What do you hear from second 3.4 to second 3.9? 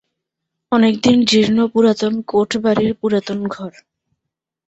ঘর।